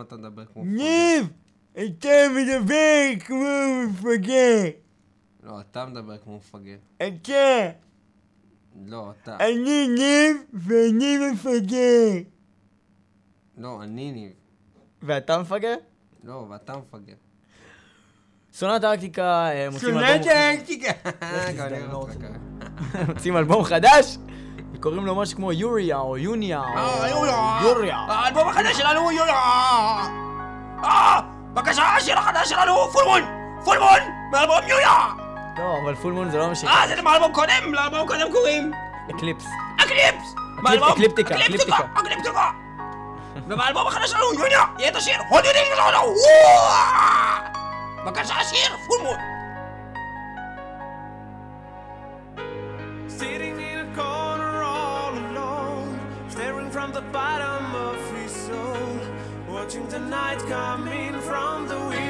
למה 0.00 0.06
אתה 0.08 0.16
מדבר 0.16 0.44
כמו 0.44 0.64
מפגר? 0.64 0.76
ניב! 0.76 1.28
אתה 1.72 2.08
מדבר 2.36 3.24
כמו 3.26 3.44
מפגר! 3.88 4.62
לא, 5.42 5.60
אתה 5.60 5.86
מדבר 5.86 6.18
כמו 6.18 6.36
מפגר. 6.36 6.76
אתה! 6.96 7.70
לא, 8.86 9.12
אתה. 9.22 9.36
אני 9.40 9.88
ניב 9.88 10.36
ואני 10.52 11.16
מפגר! 11.32 12.12
לא, 13.58 13.82
אני 13.82 14.12
ניב. 14.12 14.32
ואתה 15.02 15.38
מפגר? 15.38 15.74
לא, 16.24 16.46
ואתה 16.50 16.76
מפגר. 16.76 17.14
סונת 18.52 18.84
ארקטיקה, 18.84 19.50
אה, 19.50 19.70
מוצאים 19.70 19.98
אלבום... 19.98 20.08
סונת 20.08 20.26
ארקטיקה! 20.26 20.92
לא 21.92 22.06
מוצאים 23.08 23.36
אלבום 23.36 23.64
חדש? 23.64 24.18
וקוראים 24.74 25.06
לו 25.06 25.14
משהו 25.14 25.36
כמו 25.36 25.52
יוריה 25.52 25.96
או 25.96 26.18
יוניה 26.18 26.60
או... 26.60 26.78
אה, 26.78 27.08
יוניה! 27.08 27.58
יוניה! 27.62 27.96
האלבום 28.08 28.48
החדש 28.48 28.76
שלנו 28.76 29.00
הוא 29.00 29.12
יוניה! 29.12 29.34
אה! 30.84 31.20
בבקשה, 31.52 31.82
השיר 31.82 32.18
החדש 32.18 32.48
שלנו 32.48 32.72
הוא 32.72 32.90
Full 32.92 33.05
Moon! 33.05 33.22
Full 33.64 33.80
Moon! 33.80 34.00
מאלבום 34.32 34.56
יוניה! 34.68 34.92
לא, 35.58 35.74
אבל 35.84 35.94
Full 35.94 36.12
Moon 36.12 36.30
זה 36.30 36.38
לא 36.38 36.44
המשך. 36.44 36.68
אה, 36.68 36.88
זה 36.88 37.02
מאלבום 37.02 37.32
קודם? 37.32 37.74
לאלבום 37.74 38.08
קודם 38.08 38.32
קוראים? 38.32 38.72
Eclipse. 39.10 39.46
אקליפס! 39.76 40.34
אקליפטיקה, 40.92 41.34
אקליפטיקה. 41.34 41.76
אקליפטיקה! 41.98 42.50
ובאלבום 43.46 43.86
החדש 43.86 44.10
שלנו, 44.10 44.34
יוניה, 44.34 44.62
יהיה 44.78 44.90
את 44.90 44.96
השיר, 44.96 45.14
הוד 45.28 45.44
יודעים 45.44 45.64
שלנו! 45.74 46.14
בבקשה, 48.04 48.34
שיר, 48.44 48.76
Full 48.86 49.05
Moon! 49.05 49.29
the 56.92 57.00
bottom 57.12 57.74
of 57.76 57.96
his 58.16 58.32
soul, 58.32 58.98
watching 59.48 59.86
the 59.88 59.98
night 59.98 60.38
coming 60.48 61.12
from 61.20 61.68
the 61.68 61.78
wind. 61.88 62.09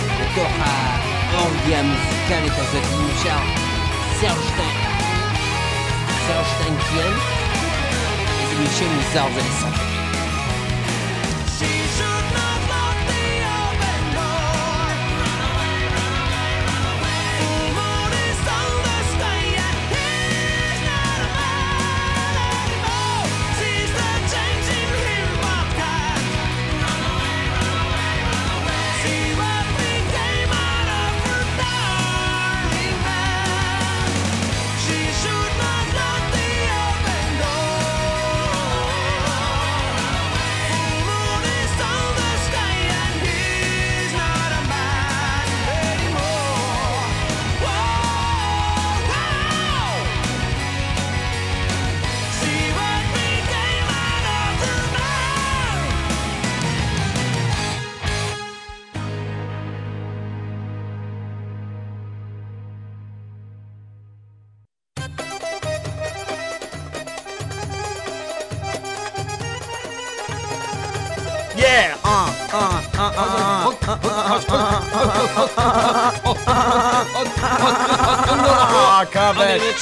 Cora, 0.35 0.75
Orgia 1.43 1.83
Musical 1.83 2.43
est 2.45 2.59
avec 2.59 2.85
nous, 2.91 3.11
Charles, 3.23 3.53
Serge 4.19 4.45
Stein, 4.51 4.75
Serge 6.27 6.51
Tankian 6.59 7.13
et 8.51 8.55
Michel 8.61 9.90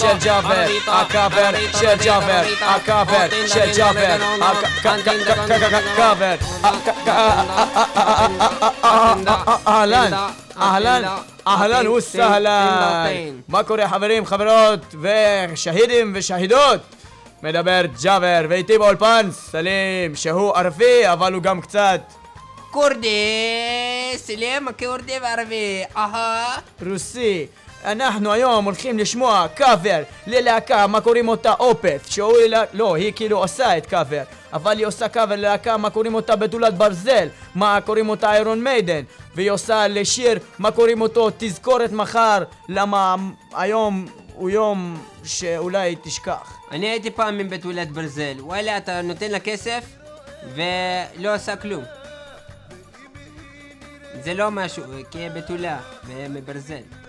של 0.10 0.18
ג'אבר, 0.26 0.66
הקאבר 0.88 1.51
של 1.80 1.95
ג'אבר, 2.03 2.41
הקאבר 2.62 3.28
של 3.47 3.72
ג'אבר, 3.78 4.18
הקאבר, 5.62 6.36
אהלן, 9.68 10.12
אהלן, 10.57 11.03
אהלן 11.47 11.88
וסהלן. 11.88 13.39
מה 13.47 13.64
קורה 13.64 13.89
חברים, 13.89 14.26
חברות 14.26 14.95
ושהידים 15.01 16.12
ושהידות? 16.16 16.82
מדבר 17.43 17.82
ג'אבר, 18.03 18.45
ואיתי 18.49 18.78
באולפן 18.78 19.30
סלים, 19.32 20.16
שהוא 20.16 20.55
ערבי 20.55 21.01
אבל 21.03 21.34
הוא 21.34 21.43
גם 21.43 21.62
קצת 21.62 22.01
כורדי, 22.72 23.07
סלים, 24.16 24.68
כורדי 24.80 25.18
וערבי, 25.22 25.84
אהה. 25.97 26.57
רוסי. 26.89 27.47
אנחנו 27.86 28.32
היום 28.32 28.66
הולכים 28.66 29.00
לשמוע 29.00 29.48
קאבר 29.56 30.04
ללהקה, 30.28 30.88
מה 30.88 31.02
קוראים 31.02 31.28
אותה 31.28 31.54
אופת, 31.54 32.00
שהוא... 32.10 32.34
לא, 32.74 32.96
היא 32.96 33.14
כאילו 33.16 33.38
עושה 33.38 33.78
את 33.78 33.86
קאבר, 33.86 34.24
אבל 34.54 34.78
היא 34.78 34.86
עושה 34.86 35.10
קאבר 35.10 35.36
ללהקה, 35.36 35.78
מה 35.78 35.90
קוראים 35.90 36.16
אותה 36.16 36.36
בתולת 36.36 36.74
ברזל, 36.74 37.28
מה 37.56 37.80
קוראים 37.86 38.10
אותה 38.10 38.32
איירון 38.32 38.64
מיידן, 38.64 39.02
והיא 39.36 39.52
עושה 39.52 39.88
לשיר, 39.88 40.40
מה 40.60 40.72
קוראים 40.72 41.02
אותו 41.02 41.30
תזכורת 41.38 41.92
מחר, 41.92 42.44
למה 42.70 43.16
היום 43.54 44.06
הוא 44.34 44.50
יום 44.50 45.04
שאולי 45.24 45.96
תשכח. 46.04 46.58
אני 46.72 46.90
הייתי 46.90 47.12
פעם 47.12 47.40
עם 47.40 47.50
בתולת 47.50 47.92
ברזל. 47.92 48.36
וואלה, 48.40 48.78
אתה 48.78 49.02
נותן 49.02 49.32
לה 49.32 49.40
כסף 49.40 49.84
ולא 50.56 51.36
עושה 51.36 51.56
כלום. 51.56 51.84
זה 54.24 54.34
לא 54.34 54.52
משהו, 54.52 54.84
כי 55.12 55.18
היא 55.18 55.30
בתולה 55.30 55.80
ומברזל. 56.06 57.09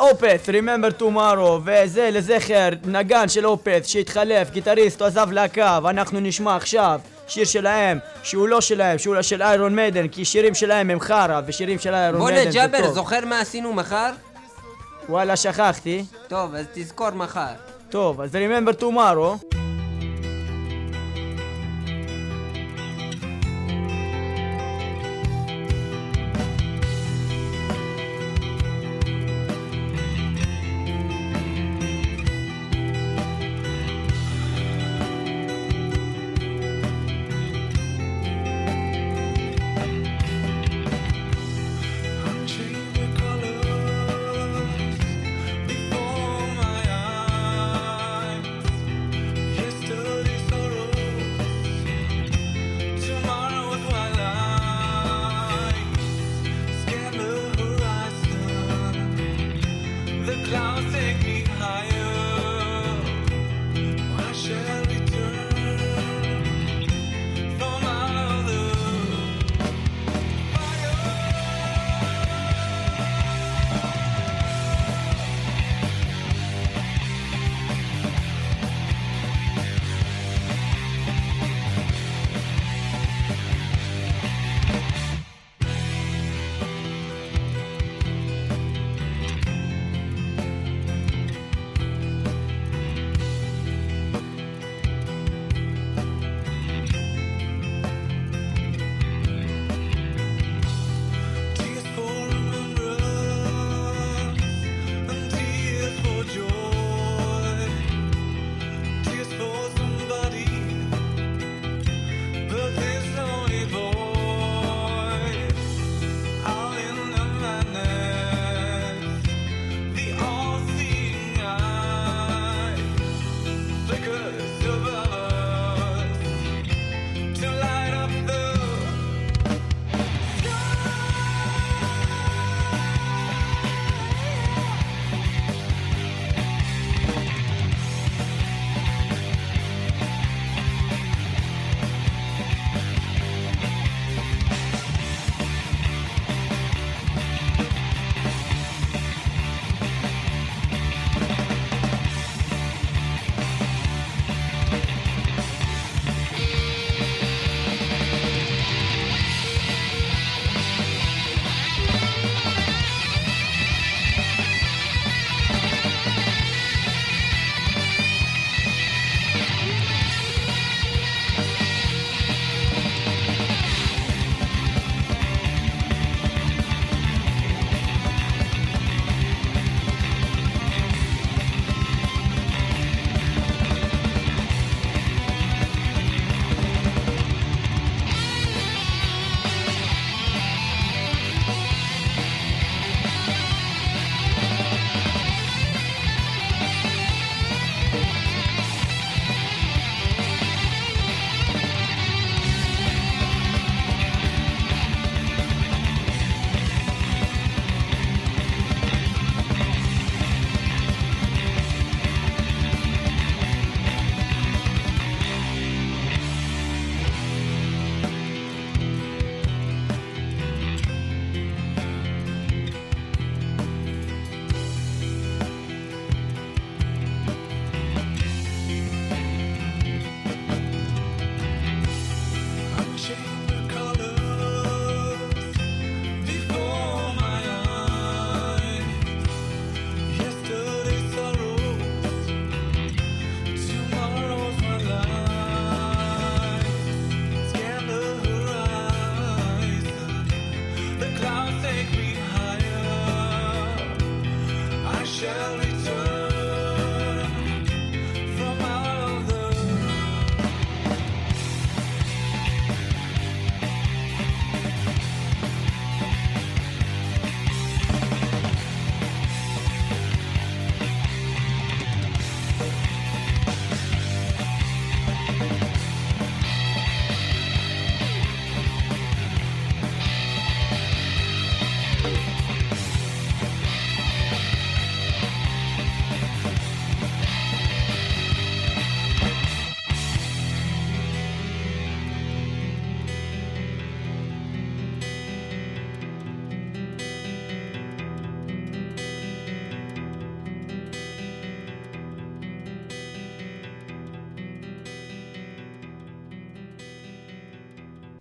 אופת, 0.00 0.48
Remember 0.48 1.00
Tomorrow, 1.00 1.60
וזה 1.64 2.10
לזכר 2.12 2.68
נגן 2.84 3.28
של 3.28 3.46
אופת 3.46 3.82
שהתחלף, 3.84 4.50
גיטריסט, 4.50 5.02
עזב 5.02 5.32
להקה, 5.32 5.78
ואנחנו 5.82 6.20
נשמע 6.20 6.56
עכשיו 6.56 7.00
שיר 7.26 7.44
שלהם, 7.44 7.98
שהוא 8.22 8.48
לא 8.48 8.60
שלהם, 8.60 8.98
שהוא 8.98 9.22
של 9.22 9.42
איירון 9.42 9.74
מיידן, 9.74 10.08
כי 10.08 10.24
שירים 10.24 10.54
שלהם 10.54 10.90
הם 10.90 11.00
חרא, 11.00 11.40
ושירים 11.46 11.78
של 11.78 11.94
איירון 11.94 12.20
בואנה 12.20 12.36
מיידן 12.36 12.50
זה 12.50 12.58
ג'אבר, 12.58 12.82
טוב. 12.82 12.94
זוכר 12.94 13.24
מה 13.26 13.40
עשינו 13.40 13.72
מחר? 13.72 14.10
וואלה, 15.08 15.36
שכחתי. 15.36 16.04
טוב, 16.28 16.54
אז 16.54 16.66
תזכור 16.74 17.10
מחר. 17.10 17.52
טוב, 17.90 18.20
אז 18.20 18.34
Remember 18.34 18.80
Tomorrow. 18.80 19.61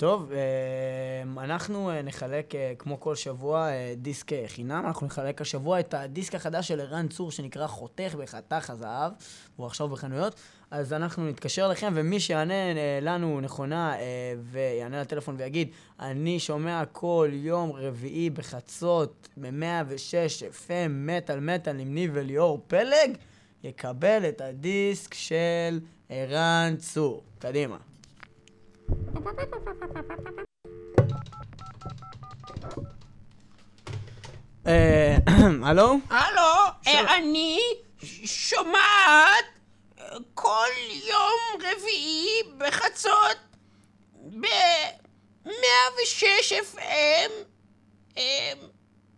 טוב, 0.01 0.31
אה, 0.31 1.43
אנחנו 1.43 1.89
אה, 1.89 2.01
נחלק, 2.01 2.55
אה, 2.55 2.73
כמו 2.79 2.99
כל 2.99 3.15
שבוע, 3.15 3.69
אה, 3.69 3.93
דיסק 3.97 4.31
חינם. 4.47 4.83
אנחנו 4.85 5.07
נחלק 5.07 5.41
השבוע 5.41 5.79
את 5.79 5.93
הדיסק 5.93 6.35
החדש 6.35 6.67
של 6.67 6.79
ערן 6.79 7.07
צור, 7.07 7.31
שנקרא 7.31 7.67
חותך 7.67 8.15
בחתך 8.19 8.69
הזהב, 8.69 9.11
והוא 9.55 9.67
עכשיו 9.67 9.87
בחנויות. 9.87 10.35
אז 10.71 10.93
אנחנו 10.93 11.29
נתקשר 11.29 11.65
אליכם, 11.65 11.93
ומי 11.95 12.19
שיענה 12.19 12.53
לנו 13.01 13.41
נכונה 13.41 13.93
ויענה 14.51 15.01
לטלפון 15.01 15.35
ויגיד, 15.37 15.69
אני 15.99 16.39
שומע 16.39 16.83
כל 16.91 17.29
יום 17.33 17.71
רביעי 17.71 18.29
בחצות, 18.29 19.29
ב-106 19.37 20.67
FM, 20.67 20.89
מטאל 20.89 21.39
מטאל 21.39 21.79
עם 21.79 21.93
ניב 21.93 22.11
וליאור 22.13 22.61
פלג, 22.67 23.17
יקבל 23.63 24.29
את 24.29 24.41
הדיסק 24.41 25.13
של 25.13 25.79
ערן 26.09 26.75
צור. 26.77 27.23
קדימה. 27.39 27.90
אה, 34.67 35.15
הלו? 35.67 35.97
הלו, 36.09 36.41
אה, 36.87 37.15
אני 37.17 37.59
שומעת 38.25 39.45
אה, 39.99 40.05
כל 40.33 40.69
יום 41.07 41.61
רביעי 41.61 42.43
בחצות 42.57 43.37
ב-106 44.39 45.49
FM 46.73 47.31
אה, 48.17 48.51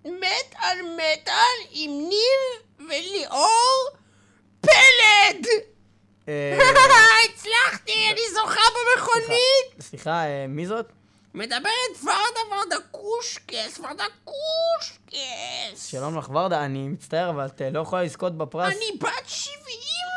מטאל 0.06 0.82
מטאל 0.96 1.60
עם 1.72 1.92
ניב 1.92 2.88
וליאור 2.90 3.90
פלד! 4.62 5.73
אה, 6.28 6.58
הצלחתי, 7.34 7.94
אני 8.12 8.22
זוכה 8.34 8.62
במכונית! 8.76 9.82
סליחה, 9.82 10.26
אה, 10.26 10.46
מי 10.48 10.68
זאת? 10.68 10.86
מדברת 11.34 11.94
ורדה 12.04 12.56
ורדה 12.56 12.76
קושקס, 12.92 13.80
ורדה 13.80 14.04
קושקס! 14.24 15.88
שלום 15.92 16.18
לך 16.18 16.30
ורדה, 16.30 16.66
אני 16.66 16.88
מצטער, 16.88 17.30
אבל 17.30 17.46
את 17.46 17.62
אה, 17.62 17.70
לא 17.70 17.80
יכולה 17.80 18.04
לזכות 18.04 18.38
בפרס. 18.38 18.74
אני 18.76 18.98
בת 19.00 19.28
שבעים 19.28 20.08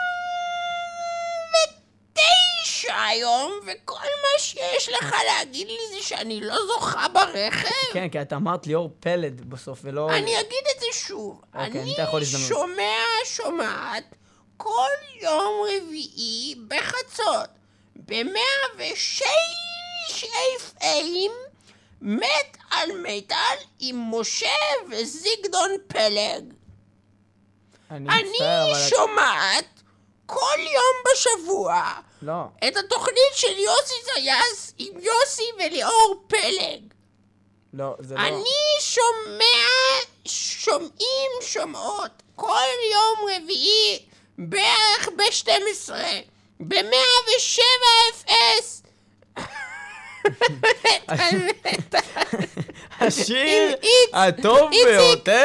ותשע 2.12 3.02
היום, 3.02 3.52
וכל 3.66 3.94
מה 4.00 4.38
שיש 4.38 4.88
לך 4.88 5.14
להגיד 5.26 5.66
לי 5.66 5.78
זה 5.94 6.06
שאני 6.06 6.40
לא 6.40 6.56
זוכה 6.66 7.08
ברכב? 7.08 7.68
כן, 7.92 8.08
כי 8.08 8.22
את 8.22 8.32
אמרת 8.32 8.66
ליאור 8.66 8.90
פלד 9.00 9.50
בסוף, 9.50 9.78
ולא... 9.82 10.10
אני 10.10 10.40
אגיד 10.40 10.64
את 10.76 10.80
זה 10.80 10.86
שוב. 10.92 11.42
אוקיי, 11.54 11.82
אני. 11.82 11.94
שומע, 12.24 13.02
שומעת, 13.24 14.14
כל 14.56 14.90
יום 15.22 15.66
רביעי 15.68 16.54
בחצות, 16.68 17.48
ב-106 17.96 19.22
FM, 20.58 21.32
מת 22.00 22.56
על 22.70 22.90
מטאל 23.02 23.56
עם 23.80 24.14
משה 24.14 24.56
וזיגדון 24.90 25.70
פלג. 25.86 26.52
אני 27.90 28.08
אני 28.08 28.30
מצטער, 28.30 28.70
אבל... 28.70 28.88
שומעת 28.88 29.76
כל 30.26 30.58
יום 30.58 31.12
בשבוע 31.12 31.92
לא. 32.22 32.42
את 32.68 32.76
התוכנית 32.76 33.34
של 33.34 33.58
יוסי 33.58 33.94
זיאס 34.04 34.72
עם 34.78 34.92
יוסי 35.00 35.44
וליאור 35.58 36.24
פלג. 36.26 36.82
לא, 37.72 37.94
זה 37.98 38.14
לא... 38.14 38.20
אני 38.20 38.44
שומע, 38.80 39.66
שומעים, 40.28 41.30
שומעות, 41.40 42.22
כל 42.36 42.68
יום 42.92 43.28
רביעי, 43.30 44.06
בערך 44.38 45.08
ב-12, 45.16 45.92
ב-107 46.60 47.62
אפס. 48.28 48.82
השיר 53.00 53.76
הטוב 54.12 54.70
ביותר 54.86 55.44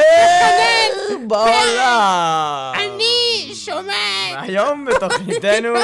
בעולם! 1.26 2.72
אני 2.74 3.52
שומעת. 3.54 3.94
היום 4.36 4.84
בתוכניתנו, 4.84 5.74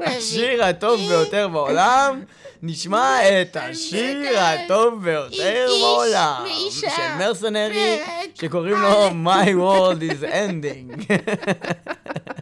השיר 0.00 0.64
הטוב 0.64 1.00
ביותר 1.08 1.48
בעולם, 1.48 2.22
נשמע 2.62 3.18
את 3.42 3.56
השיר 3.60 4.38
הטוב 4.38 5.04
ביותר 5.04 5.68
בעולם. 5.80 6.44
של 6.70 6.86
מרסנרי, 7.18 8.00
שקוראים 8.34 8.76
לו 8.82 9.08
My 9.10 9.46
World 9.46 10.02
is 10.12 10.24
Ending. 10.24 11.04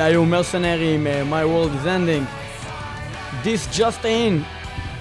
אלה 0.00 0.08
היו 0.08 0.24
מרסנרי 0.24 0.94
עם 0.94 1.06
אה, 1.06 1.22
My 1.22 1.44
World 1.44 1.84
is 1.84 1.86
Ending. 1.86 2.24
This 3.44 3.78
Just 3.78 4.04
In, 4.04 4.44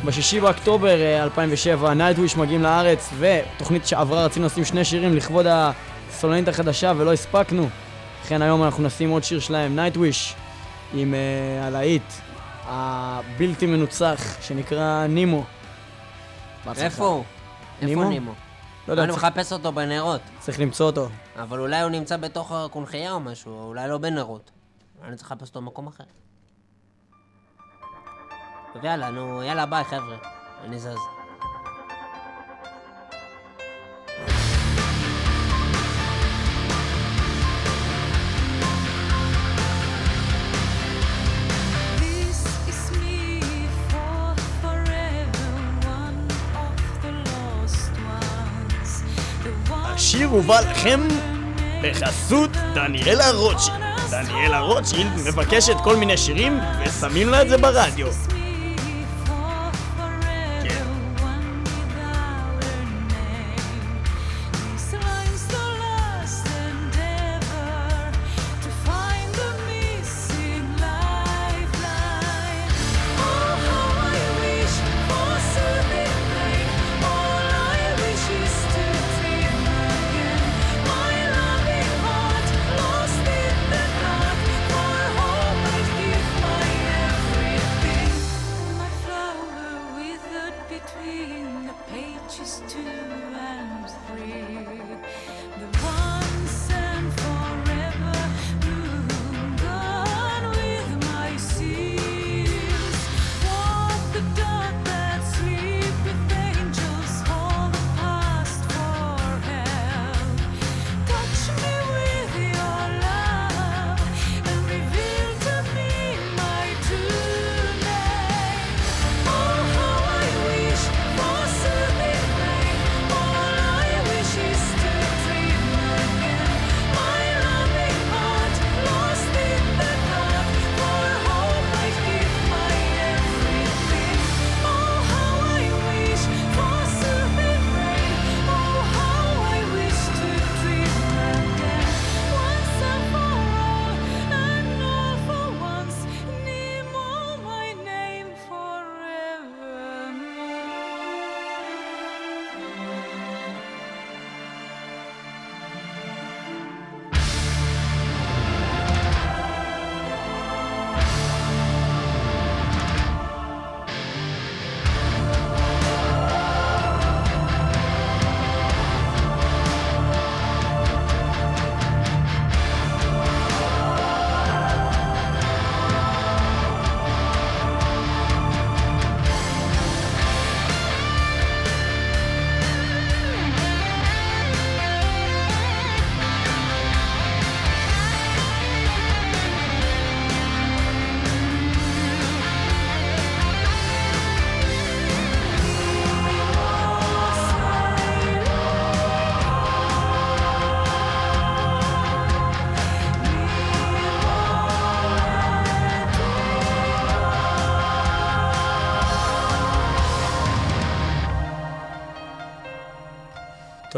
בשישי 0.06 0.40
באוקטובר 0.40 1.02
אה, 1.02 1.24
2007, 1.24 1.94
Nightwish 1.94 2.40
מגיעים 2.40 2.62
לארץ, 2.62 3.10
ותוכנית 3.20 3.88
שעברה 3.88 4.26
רצינו 4.26 4.46
לשים 4.46 4.66
שני 4.66 4.86
שירים 4.86 5.16
לכבוד 5.16 5.46
הסולנית 5.50 6.48
החדשה 6.48 6.94
ולא 6.98 7.14
הספקנו. 7.14 7.70
לכן 8.24 8.42
היום 8.42 8.64
אנחנו 8.64 8.84
נשים 8.84 9.10
עוד 9.10 9.24
שיר 9.24 9.40
שלהם, 9.40 9.80
Nightwish, 9.80 10.34
עם 10.94 11.14
אה, 11.14 11.68
הלהיט 11.68 12.14
הבלתי 12.66 13.66
מנוצח, 13.66 14.22
שנקרא 14.42 15.08
נימו. 15.08 15.44
איפה 16.78 17.06
הוא? 17.06 17.24
נימו? 17.82 18.02
איפה 18.02 18.14
נימו? 18.14 18.32
לא 18.88 18.94
יודע, 18.94 19.04
אני 19.04 19.12
מחפש 19.12 19.54
אותו 19.54 19.72
בנרות. 19.72 20.22
צריך 20.40 20.60
למצוא 20.60 20.86
אותו. 20.86 21.10
אבל 21.36 21.60
אולי 21.60 21.82
הוא 21.82 21.90
נמצא 21.90 22.18
בתוך 22.18 22.52
הקונכייה 22.52 23.12
או 23.12 23.20
משהו, 23.20 23.52
או 23.52 23.68
אולי 23.68 23.90
לא 23.90 23.98
בנרות. 23.98 24.52
אני 25.04 25.16
צריך 25.16 25.32
לחפש 25.32 25.48
אותו 25.50 25.62
במקום 25.62 25.88
אחר. 25.88 26.04
טוב, 28.74 28.84
יאללה, 28.86 29.10
נו, 29.10 29.44
יאללה, 29.44 29.66
ביי, 29.66 29.84
חבר'ה. 29.84 30.18
אני 30.64 30.80
זז. 30.80 30.98
This 41.98 42.40
is 42.72 42.82
me 43.00 43.22
for 43.90 44.36
forever, 44.62 45.50
one 45.98 46.22
of 46.66 46.78
the 47.04 47.12
lost 47.30 47.94
ones. 48.16 48.92
The 49.44 49.72
one 49.72 49.94
השיר 49.94 50.28
הובא 50.28 50.60
לכם 50.60 51.00
בחסות 51.84 52.52
דניאלה 52.74 53.32
רוטשילד. 53.32 53.89
דניאלה 54.10 54.60
רוטשילד 54.60 55.12
מבקשת 55.26 55.76
כל 55.84 55.96
מיני 55.96 56.18
שירים 56.18 56.60
ושמים 56.86 57.30
לה 57.30 57.42
את 57.42 57.50
זה 57.50 57.58
ברדיו. 57.58 58.08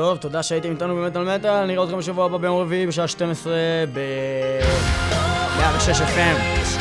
טוב, 0.01 0.17
תודה 0.17 0.43
שהייתם 0.43 0.71
איתנו 0.71 0.95
במטאל 0.95 1.35
מטאל, 1.35 1.65
נראה 1.65 1.83
אתכם 1.83 1.97
בשבוע 1.97 2.25
הבא 2.25 2.37
ביום 2.37 2.57
רביעי 2.57 2.87
בשעה 2.87 3.07
12 3.07 3.53
ב... 3.93 3.99
106 5.57 6.01
FM. 6.01 6.80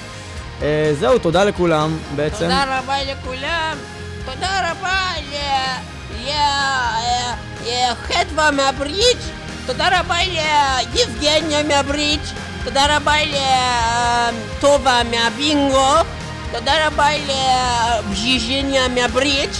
אה, 0.62 0.92
זהו, 1.00 1.18
תודה 1.18 1.44
לכולם 1.44 1.98
בעצם. 2.16 2.38
תודה 2.38 2.78
רבה 2.78 3.04
לכולם. 3.04 3.76
תודה 4.24 4.70
רבה 4.70 5.00
ל... 5.30 5.34
ל... 6.24 6.28
אה, 7.66 7.94
חדווה 7.94 8.50
מהברידג'. 8.50 9.18
תודה 9.66 10.00
רבה 10.00 10.16
ליבגניה 10.94 11.62
מהברידג'. 11.62 12.47
תודה 12.64 12.96
רבה 12.96 13.12
לטובה 13.24 15.00
מהבינגו. 15.10 15.92
תודה 16.52 16.86
רבה 16.86 17.06
לבז'יז'יניה 17.18 18.88
מהברידג'. 18.88 19.52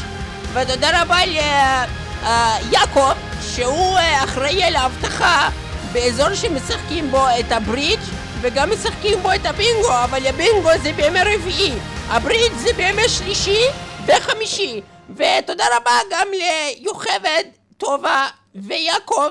ותודה 0.53 1.03
רבה 1.03 1.19
ליעקב, 1.27 3.13
שהוא 3.43 3.99
אה, 3.99 4.25
אחראי 4.25 4.63
על 4.63 4.77
האבטחה 4.77 5.49
באזור 5.93 6.35
שמשחקים 6.35 7.11
בו 7.11 7.23
את 7.41 7.53
הברידג' 7.53 8.03
וגם 8.41 8.71
משחקים 8.71 9.19
בו 9.23 9.33
את 9.35 9.47
הבינגו, 9.47 10.05
אבל 10.05 10.27
הבינגו 10.27 10.69
זה 10.83 10.93
בימי 10.93 11.21
רביעי. 11.21 11.73
הברידג' 12.09 12.57
זה 12.57 12.73
בימי 12.77 13.09
שלישי 13.09 13.63
וחמישי. 14.07 14.81
ותודה 15.11 15.65
רבה 15.77 15.99
גם 16.11 16.27
ליוכבד, 16.33 17.45
טובה 17.77 18.27
ויעקב 18.55 19.29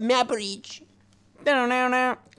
מהברידג'. 0.00 0.66